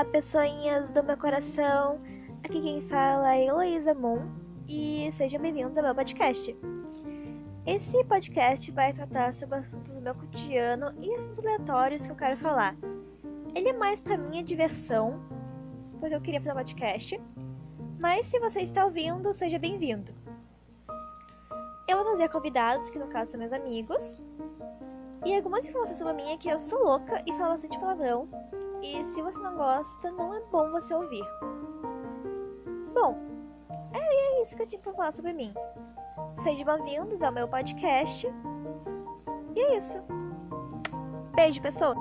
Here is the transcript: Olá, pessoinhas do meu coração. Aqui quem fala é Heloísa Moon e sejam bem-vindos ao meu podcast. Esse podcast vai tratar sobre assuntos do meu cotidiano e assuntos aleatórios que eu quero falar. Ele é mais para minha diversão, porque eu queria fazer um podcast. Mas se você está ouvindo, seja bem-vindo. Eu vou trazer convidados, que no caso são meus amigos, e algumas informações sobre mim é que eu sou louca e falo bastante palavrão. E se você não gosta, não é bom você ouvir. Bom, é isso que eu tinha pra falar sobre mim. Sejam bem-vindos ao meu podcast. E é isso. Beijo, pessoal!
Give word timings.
Olá, 0.00 0.08
pessoinhas 0.10 0.88
do 0.92 1.02
meu 1.04 1.14
coração. 1.18 2.00
Aqui 2.42 2.58
quem 2.58 2.80
fala 2.88 3.36
é 3.36 3.44
Heloísa 3.44 3.92
Moon 3.92 4.30
e 4.66 5.12
sejam 5.12 5.38
bem-vindos 5.38 5.76
ao 5.76 5.82
meu 5.82 5.94
podcast. 5.94 6.56
Esse 7.66 8.04
podcast 8.04 8.72
vai 8.72 8.94
tratar 8.94 9.34
sobre 9.34 9.58
assuntos 9.58 9.92
do 9.92 10.00
meu 10.00 10.14
cotidiano 10.14 10.94
e 11.02 11.14
assuntos 11.14 11.44
aleatórios 11.44 12.06
que 12.06 12.12
eu 12.12 12.16
quero 12.16 12.38
falar. 12.38 12.74
Ele 13.54 13.68
é 13.68 13.72
mais 13.74 14.00
para 14.00 14.16
minha 14.16 14.42
diversão, 14.42 15.20
porque 16.00 16.14
eu 16.14 16.20
queria 16.22 16.40
fazer 16.40 16.52
um 16.52 16.56
podcast. 16.56 17.20
Mas 18.00 18.26
se 18.28 18.40
você 18.40 18.60
está 18.60 18.86
ouvindo, 18.86 19.34
seja 19.34 19.58
bem-vindo. 19.58 20.14
Eu 21.86 21.98
vou 21.98 22.06
trazer 22.06 22.30
convidados, 22.30 22.88
que 22.88 22.98
no 22.98 23.08
caso 23.08 23.32
são 23.32 23.38
meus 23.38 23.52
amigos, 23.52 24.18
e 25.26 25.36
algumas 25.36 25.68
informações 25.68 25.98
sobre 25.98 26.14
mim 26.14 26.30
é 26.30 26.38
que 26.38 26.48
eu 26.48 26.58
sou 26.58 26.82
louca 26.82 27.22
e 27.26 27.32
falo 27.32 27.50
bastante 27.50 27.78
palavrão. 27.78 28.26
E 28.82 29.04
se 29.04 29.20
você 29.20 29.38
não 29.38 29.56
gosta, 29.56 30.10
não 30.12 30.34
é 30.34 30.40
bom 30.50 30.70
você 30.70 30.94
ouvir. 30.94 31.24
Bom, 32.94 33.18
é 33.92 34.42
isso 34.42 34.56
que 34.56 34.62
eu 34.62 34.66
tinha 34.66 34.80
pra 34.80 34.92
falar 34.94 35.12
sobre 35.12 35.34
mim. 35.34 35.52
Sejam 36.42 36.64
bem-vindos 36.64 37.20
ao 37.22 37.30
meu 37.30 37.46
podcast. 37.46 38.26
E 39.54 39.60
é 39.60 39.76
isso. 39.76 39.98
Beijo, 41.34 41.60
pessoal! 41.60 41.94